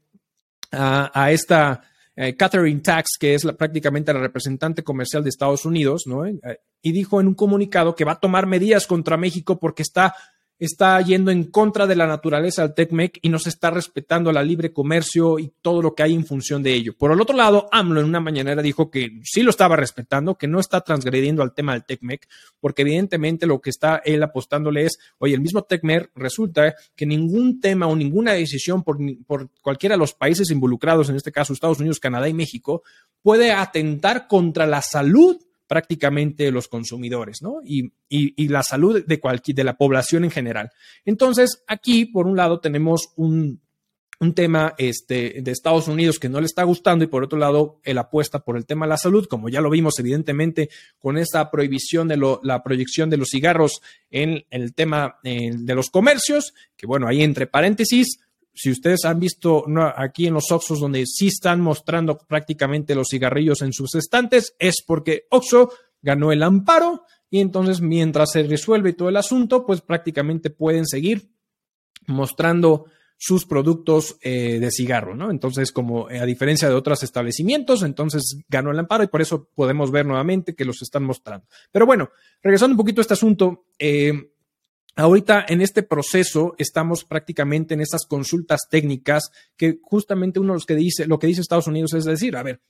[0.72, 1.82] a, esta
[2.16, 6.24] eh, Catherine Tax, que es prácticamente la representante comercial de Estados Unidos, ¿no?
[6.24, 6.40] Eh,
[6.82, 10.14] y dijo en un comunicado que va a tomar medidas contra México porque está
[10.58, 14.42] está yendo en contra de la naturaleza del TECMEC y no se está respetando la
[14.42, 16.96] libre comercio y todo lo que hay en función de ello.
[16.96, 20.46] Por el otro lado, AMLO en una mañanera dijo que sí lo estaba respetando, que
[20.46, 22.28] no está transgrediendo al tema del TECMEC,
[22.60, 27.60] porque evidentemente lo que está él apostándole es, oye, el mismo TECMEC resulta que ningún
[27.60, 31.80] tema o ninguna decisión por, por cualquiera de los países involucrados, en este caso Estados
[31.80, 32.82] Unidos, Canadá y México,
[33.22, 37.60] puede atentar contra la salud prácticamente los consumidores, ¿no?
[37.64, 37.92] Y,
[38.48, 40.70] la salud de, cualquier, de la población en general.
[41.04, 43.60] Entonces, aquí, por un lado, tenemos un,
[44.34, 47.98] tema este, de Estados Unidos que no le está gustando y por otro lado, el
[47.98, 52.08] apuesta por el tema de la salud, como ya lo vimos evidentemente con esta prohibición
[52.08, 57.22] de la proyección de los cigarros en, el tema de los comercios, que bueno, ahí
[57.22, 58.23] entre paréntesis,
[58.54, 59.64] si ustedes han visto
[59.96, 64.82] aquí en los Oxos donde sí están mostrando prácticamente los cigarrillos en sus estantes, es
[64.86, 70.50] porque Oxo ganó el amparo y entonces mientras se resuelve todo el asunto, pues prácticamente
[70.50, 71.30] pueden seguir
[72.06, 72.86] mostrando
[73.16, 75.30] sus productos eh, de cigarro, ¿no?
[75.30, 79.48] Entonces, como eh, a diferencia de otros establecimientos, entonces ganó el amparo y por eso
[79.54, 81.46] podemos ver nuevamente que los están mostrando.
[81.72, 82.10] Pero bueno,
[82.42, 84.33] regresando un poquito a este asunto, eh,
[84.96, 90.66] Ahorita en este proceso estamos prácticamente en estas consultas técnicas que justamente uno de los
[90.66, 92.60] que dice, lo que dice Estados Unidos es decir, a ver,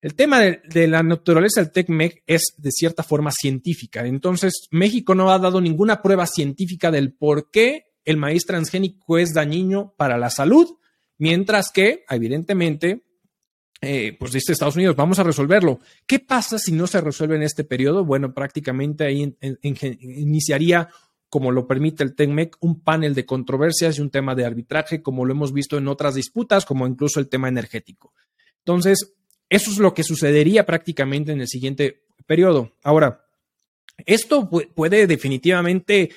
[0.00, 4.06] el tema de, la naturaleza del TECMEC es de cierta forma científica.
[4.06, 9.32] Entonces, México no ha dado ninguna prueba científica del por qué el maíz transgénico es
[9.32, 10.68] dañino para la salud,
[11.18, 13.04] mientras que, evidentemente,
[13.80, 15.80] eh, pues dice Estados Unidos, vamos a resolverlo.
[16.06, 18.04] ¿Qué pasa si no se resuelve en este periodo?
[18.04, 19.36] Bueno, prácticamente ahí
[20.00, 20.88] iniciaría
[21.28, 25.24] como lo permite el TECMEC, un panel de controversias y un tema de arbitraje, como
[25.24, 28.14] lo hemos visto en otras disputas, como incluso el tema energético.
[28.58, 29.14] Entonces,
[29.48, 32.72] eso es lo que sucedería prácticamente en el siguiente periodo.
[32.82, 33.24] Ahora,
[34.04, 36.10] esto puede definitivamente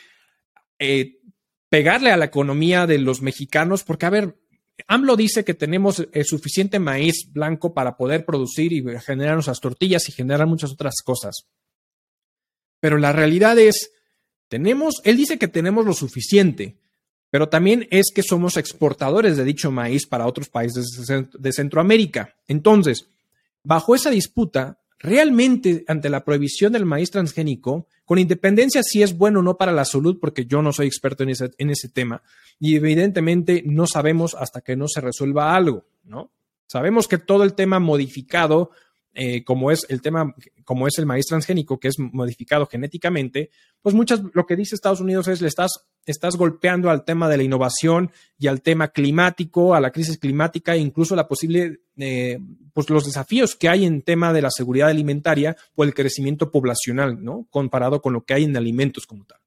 [0.78, 1.20] eh,
[1.70, 4.36] pegarle a la economía de los mexicanos, porque, a ver,
[4.88, 10.08] AMLO dice que tenemos el suficiente maíz blanco para poder producir y generar nuestras tortillas
[10.10, 11.48] y generar muchas otras cosas.
[12.80, 13.92] Pero la realidad es
[14.50, 16.76] tenemos, él dice que tenemos lo suficiente,
[17.30, 20.88] pero también es que somos exportadores de dicho maíz para otros países
[21.38, 22.36] de Centroamérica.
[22.48, 23.08] Entonces,
[23.64, 29.40] bajo esa disputa, realmente ante la prohibición del maíz transgénico, con independencia si es bueno
[29.40, 32.24] o no para la salud, porque yo no soy experto en ese, en ese tema,
[32.60, 36.32] y evidentemente no sabemos hasta que no se resuelva algo, ¿no?
[36.66, 38.72] Sabemos que todo el tema modificado
[39.22, 43.50] eh, como es el tema, como es el maíz transgénico, que es modificado genéticamente,
[43.82, 47.38] pues muchas, lo que dice Estados Unidos es, le estás, estás golpeando al tema de
[47.38, 52.40] la innovación y al tema climático, a la crisis climática e incluso la posible, eh,
[52.74, 57.24] pues los desafíos que hay en tema de la seguridad alimentaria o el crecimiento poblacional,
[57.24, 57.48] ¿no?
[57.50, 59.40] Comparado con lo que hay en alimentos como tal.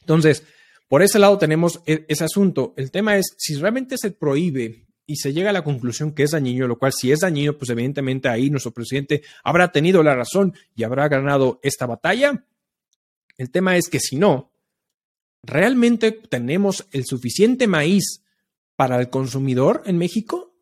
[0.00, 0.44] Entonces,
[0.88, 2.74] por ese lado tenemos e, ese asunto.
[2.76, 6.30] El tema es, si realmente se prohíbe y se llega a la conclusión que es
[6.30, 10.54] dañino, lo cual si es dañino, pues evidentemente ahí nuestro presidente habrá tenido la razón
[10.76, 12.44] y habrá ganado esta batalla.
[13.40, 14.52] El tema es que si no,
[15.42, 18.22] ¿realmente tenemos el suficiente maíz
[18.76, 20.54] para el consumidor en México?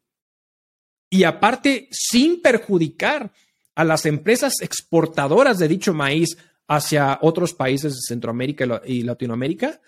[1.11, 3.33] Y aparte, sin perjudicar
[3.75, 6.38] a las empresas exportadoras de dicho maíz
[6.69, 9.81] hacia otros países de Centroamérica y Latinoamérica.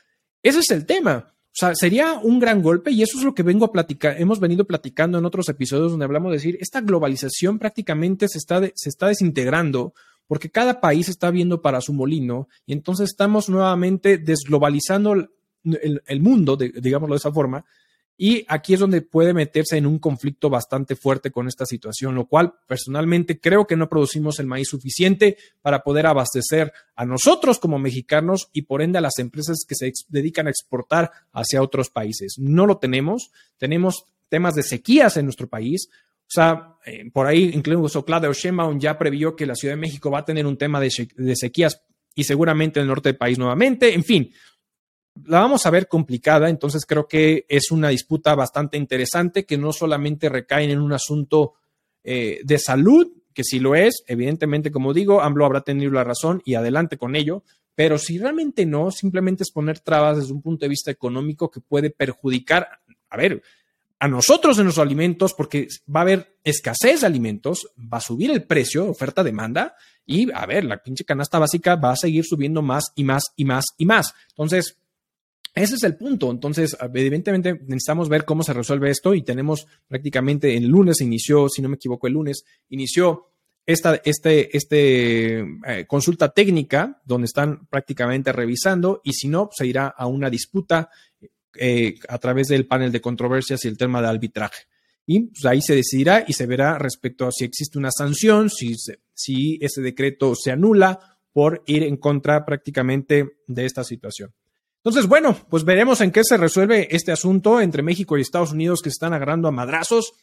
[0.43, 1.33] Ese es el tema.
[1.33, 4.41] O sea, sería un gran golpe y eso es lo que vengo a platicar, hemos
[4.41, 8.89] venido platicando en otros episodios donde hablamos de decir, esta globalización prácticamente se está, se
[8.89, 9.95] está desintegrando
[10.31, 15.13] porque cada país está viendo para su molino y entonces estamos nuevamente desglobalizando
[15.65, 17.65] el, mundo, digámoslo de esa forma,
[18.17, 22.29] y aquí es donde puede meterse en un conflicto bastante fuerte con esta situación, lo
[22.29, 27.81] cual personalmente creo que no producimos el maíz suficiente para poder abastecer a nosotros como
[27.81, 32.37] mexicanos y por ende a las empresas que se dedican a exportar hacia otros países.
[32.39, 35.89] No lo tenemos, tenemos temas de sequías en nuestro país.
[36.31, 40.13] O sea, eh, por ahí incluso Claudio Sheinbaum ya previó que la Ciudad de México
[40.13, 40.89] va a tener un tema de,
[41.35, 41.83] sequías
[42.15, 43.93] y seguramente en el norte del país nuevamente.
[43.95, 44.33] En fin,
[45.25, 49.73] la vamos a ver complicada, entonces creo que es una disputa bastante interesante que no
[49.73, 51.55] solamente recae en un asunto
[52.05, 56.43] eh, de salud, que si lo es, evidentemente, como digo, AMLO habrá tenido la razón
[56.45, 57.43] y adelante con ello,
[57.75, 61.61] pero si realmente no, simplemente es poner trabas desde un punto de vista económico que
[61.61, 62.69] puede perjudicar,
[63.09, 63.43] a ver,
[64.01, 68.31] a nosotros en los alimentos, porque va a haber escasez de alimentos, va a subir
[68.31, 72.93] el precio, oferta-demanda, y a ver, la pinche canasta básica va a seguir subiendo más
[72.97, 74.15] y más y más y más.
[74.31, 74.79] Entonces,
[75.55, 76.31] ese es el punto.
[76.31, 81.61] Entonces, evidentemente necesitamos ver cómo se resuelve esto y tenemos prácticamente el lunes inició, si
[81.61, 83.27] no me equivoco, el lunes inició
[83.67, 89.89] esta este, este, eh, consulta técnica donde están prácticamente revisando y si no, se irá
[89.89, 90.89] a una disputa
[91.57, 94.65] eh, a través del panel de controversias y el tema de arbitraje.
[95.07, 98.77] Y pues, ahí se decidirá y se verá respecto a si existe una sanción, si,
[99.13, 104.33] si ese decreto se anula por ir en contra prácticamente de esta situación.
[104.83, 108.81] Entonces, bueno, pues veremos en qué se resuelve este asunto entre México y Estados Unidos
[108.81, 110.15] que se están agarrando a madrazos.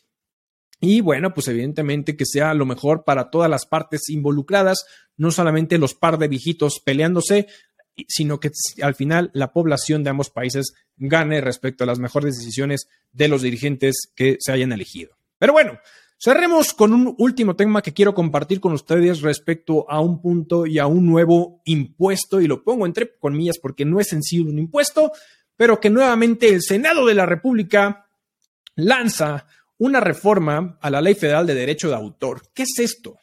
[0.79, 4.85] Y bueno, pues evidentemente que sea lo mejor para todas las partes involucradas,
[5.15, 7.47] no solamente los par de viejitos peleándose,
[8.07, 12.88] sino que al final la población de ambos países gane respecto a las mejores decisiones
[13.12, 15.17] de los dirigentes que se hayan elegido.
[15.39, 15.79] Pero bueno,
[16.19, 20.79] cerremos con un último tema que quiero compartir con ustedes respecto a un punto y
[20.79, 25.12] a un nuevo impuesto, y lo pongo entre comillas porque no es sencillo un impuesto,
[25.55, 28.07] pero que nuevamente el Senado de la República
[28.75, 32.43] lanza una reforma a la Ley Federal de Derecho de Autor.
[32.53, 33.17] ¿Qué es esto?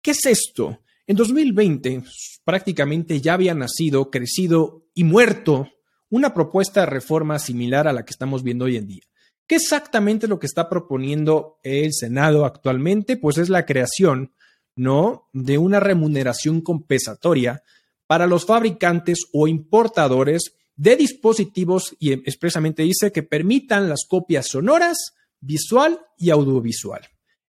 [0.00, 0.80] ¿Qué es esto?
[1.08, 2.02] En 2020
[2.44, 5.66] prácticamente ya había nacido, crecido y muerto
[6.10, 9.04] una propuesta de reforma similar a la que estamos viendo hoy en día.
[9.46, 13.16] ¿Qué exactamente lo que está proponiendo el Senado actualmente?
[13.16, 14.34] Pues es la creación,
[14.76, 15.30] ¿no?
[15.32, 17.62] De una remuneración compensatoria
[18.06, 25.14] para los fabricantes o importadores de dispositivos y expresamente dice que permitan las copias sonoras
[25.40, 27.00] visual y audiovisual.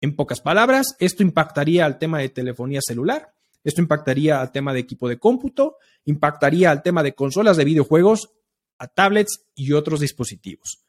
[0.01, 3.34] En pocas palabras, esto impactaría al tema de telefonía celular,
[3.65, 8.29] esto impactaría al tema de equipo de cómputo, impactaría al tema de consolas de videojuegos,
[8.77, 10.85] a tablets y otros dispositivos.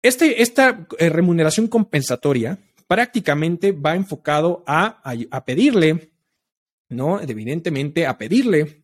[0.00, 6.10] Este, esta eh, remuneración compensatoria prácticamente va enfocado a, a pedirle,
[6.88, 7.20] ¿no?
[7.20, 8.82] Evidentemente, a pedirle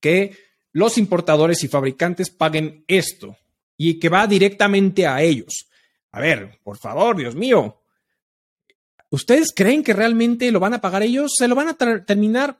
[0.00, 0.36] que
[0.72, 3.36] los importadores y fabricantes paguen esto
[3.76, 5.68] y que va directamente a ellos.
[6.12, 7.81] A ver, por favor, Dios mío.
[9.12, 11.34] ¿Ustedes creen que realmente lo van a pagar ellos?
[11.36, 12.58] Se lo van a terminar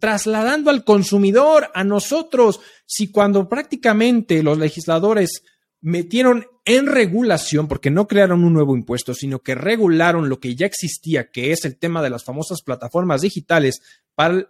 [0.00, 2.58] trasladando al consumidor, a nosotros.
[2.84, 5.44] Si cuando prácticamente los legisladores
[5.80, 10.66] metieron en regulación, porque no crearon un nuevo impuesto, sino que regularon lo que ya
[10.66, 13.80] existía, que es el tema de las famosas plataformas digitales,
[14.16, 14.48] para,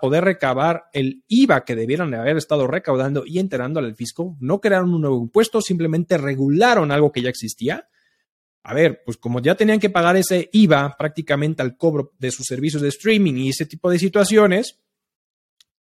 [0.00, 4.36] poder recabar el IVA que debieron haber estado recaudando y enterando al fisco.
[4.38, 7.88] No crearon un nuevo impuesto, simplemente regularon algo que ya existía.
[8.62, 12.46] A ver, pues como ya tenían que pagar ese IVA prácticamente al cobro de sus
[12.46, 14.78] servicios de streaming y ese tipo de situaciones,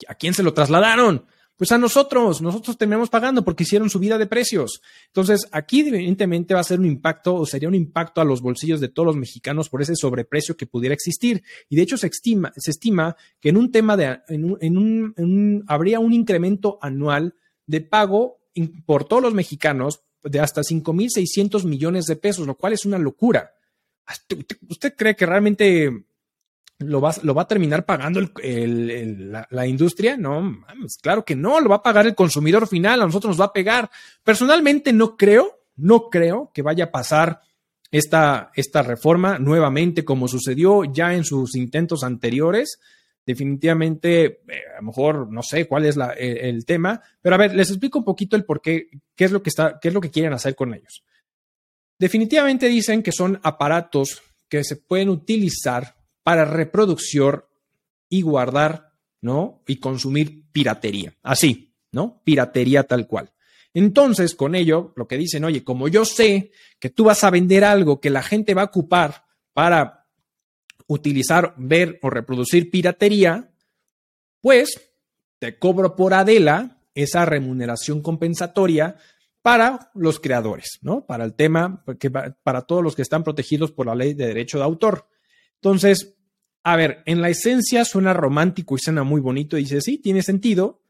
[0.08, 1.26] ¿a quién se lo trasladaron?
[1.56, 4.82] Pues a nosotros, nosotros terminamos pagando porque hicieron subida de precios.
[5.06, 8.80] Entonces, aquí evidentemente va a ser un impacto o sería un impacto a los bolsillos
[8.80, 11.44] de todos los mexicanos por ese sobreprecio que pudiera existir.
[11.68, 16.00] Y de hecho se estima, se estima que en un tema de, en un, habría
[16.00, 18.40] un incremento anual de pago
[18.84, 23.54] por todos los mexicanos de hasta 5.600 millones de pesos, lo cual es una locura.
[24.68, 26.06] ¿Usted cree que realmente
[26.78, 30.16] lo va, lo va a terminar pagando la, industria?
[30.16, 30.64] No,
[31.00, 33.52] claro que no, lo va a pagar el consumidor final, a nosotros nos va a
[33.52, 33.90] pegar.
[34.22, 37.40] Personalmente no creo, no creo que vaya a pasar
[37.90, 42.80] esta, esta reforma nuevamente como sucedió ya en sus intentos anteriores.
[43.26, 47.70] Definitivamente, eh, a lo mejor no sé cuál es el, tema, pero a ver, les
[47.70, 50.10] explico un poquito el por qué, qué es lo que está, qué es lo que
[50.10, 51.04] quieren hacer con ellos.
[51.98, 57.44] Definitivamente dicen que son aparatos que se pueden utilizar para reproducción
[58.08, 59.62] y guardar, ¿no?
[59.66, 61.14] Y consumir piratería.
[61.22, 62.20] Así, ¿no?
[62.24, 63.32] Piratería tal cual.
[63.72, 67.64] Entonces, con ello, lo que dicen, oye, como yo sé que tú vas a vender
[67.64, 70.03] algo que la gente va a ocupar para
[70.86, 73.50] utilizar, ver o reproducir piratería,
[74.40, 74.80] pues
[75.38, 78.96] te cobro por Adela esa remuneración compensatoria
[79.42, 81.04] para los creadores, ¿no?
[81.04, 81.84] Para el tema,
[82.42, 85.08] para todos los que están protegidos por la ley de derecho de autor.
[85.56, 86.16] Entonces,
[86.62, 90.22] a ver, en la esencia suena romántico y suena muy bonito, y dice, sí, tiene
[90.22, 90.82] sentido,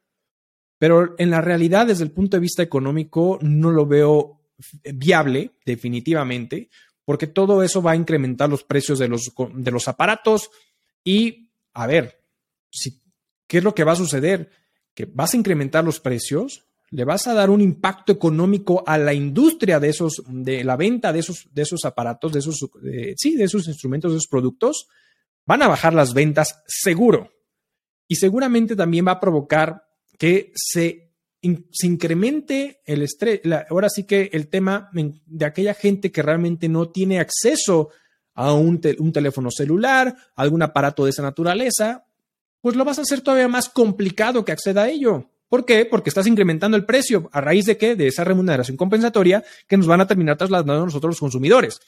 [0.78, 4.40] pero en la realidad, desde el punto de vista económico, no lo veo
[4.94, 6.68] viable, definitivamente,
[7.04, 10.50] porque todo eso va a incrementar los precios de los, de los aparatos
[11.02, 12.20] y, a ver,
[12.70, 13.00] si,
[13.46, 14.50] ¿qué es lo que va a suceder?
[14.94, 19.12] Que vas a incrementar los precios, le vas a dar un impacto económico a la
[19.12, 22.68] industria de esos, de la venta de esos, de esos aparatos, de esos,
[23.16, 24.88] sí, de esos instrumentos, de esos productos,
[25.44, 27.32] van a bajar las ventas seguro.
[28.06, 29.84] Y seguramente también va a provocar
[30.18, 31.13] que se,
[31.70, 33.40] se incremente el estrés.
[33.68, 37.90] ahora sí que el tema de aquella gente que realmente no tiene acceso
[38.34, 42.06] a un, teléfono celular, algún aparato de esa naturaleza,
[42.60, 45.30] pues lo vas a hacer todavía más complicado que acceda a ello.
[45.48, 45.84] ¿Por qué?
[45.84, 47.28] Porque estás incrementando el precio.
[47.32, 47.94] ¿A raíz de qué?
[47.94, 51.78] De esa remuneración compensatoria que nos van a terminar trasladando a nosotros los consumidores.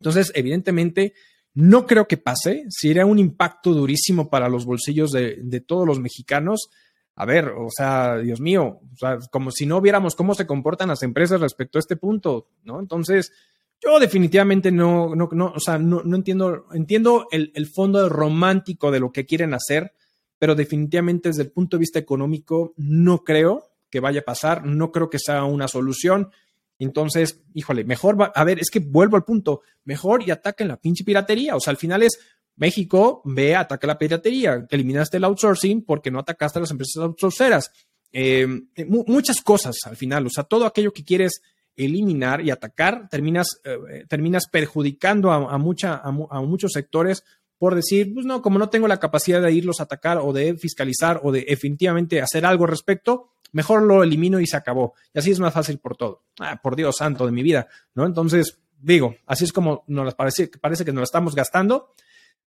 [0.00, 1.14] Entonces, evidentemente,
[1.54, 2.64] no creo que pase.
[2.68, 6.68] Sería un impacto durísimo para los bolsillos de todos los mexicanos.
[7.14, 10.88] A ver, o sea, Dios mío, o sea, como si no viéramos cómo se comportan
[10.88, 12.80] las empresas respecto a este punto, ¿no?
[12.80, 13.32] Entonces,
[13.80, 19.00] yo definitivamente no, no, no, o sea, no, entiendo, entiendo el, el, fondo romántico de
[19.00, 19.92] lo que quieren hacer,
[20.38, 24.90] pero definitivamente desde el punto de vista económico no creo que vaya a pasar, no
[24.90, 26.30] creo que sea una solución.
[26.78, 30.78] Entonces, híjole, mejor va, a ver, es que vuelvo al punto, mejor y ataquen la
[30.78, 32.18] pinche piratería, o sea, al final es
[32.56, 37.72] México, ve, ataca la piratería, eliminaste el outsourcing porque no atacaste a las empresas outsourceras.
[38.12, 38.46] Eh,
[38.86, 41.40] muchas cosas al final, o sea, todo aquello que quieres
[41.74, 47.24] eliminar y atacar, terminas, eh, terminas perjudicando a, mucha, a, muchos sectores
[47.58, 50.56] por decir, pues no, como no tengo la capacidad de irlos a atacar o de
[50.56, 54.94] fiscalizar o de definitivamente hacer algo al respecto, mejor lo elimino y se acabó.
[55.14, 56.24] Y así es más fácil por todo.
[56.40, 58.04] Ah, por Dios santo de mi vida, ¿no?
[58.04, 61.90] Entonces, digo, así es como nos parece, parece que nos la estamos gastando.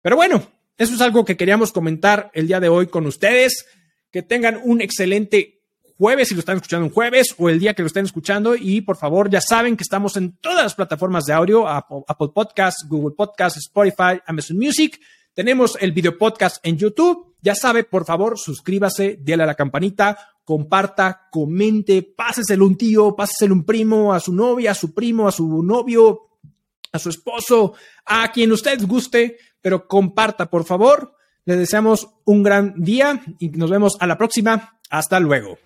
[0.06, 0.44] Pero bueno,
[0.78, 3.66] eso es algo que queríamos comentar el día de hoy con ustedes.
[4.12, 5.64] Que tengan un excelente
[5.98, 8.56] jueves, si lo están escuchando un jueves o el día que lo estén escuchando.
[8.56, 12.86] Y por favor, ya saben que estamos en todas las plataformas de audio, Apple, Podcasts,
[12.88, 15.02] Google Podcasts, Spotify, Amazon Music.
[15.34, 17.34] Tenemos el video podcast en YouTube.
[17.42, 23.56] Ya sabe, por favor, suscríbase, déle a la campanita, comparta, comente, páseselo un tío, páseselo
[23.56, 26.26] un primo, a su novia, a su primo, a su novio,
[26.92, 27.74] a su esposo,
[28.06, 31.16] a quien usted guste, pero comparta, por favor.
[31.44, 34.78] Les deseamos un gran día y nos vemos a la próxima.
[34.92, 35.58] Hasta luego.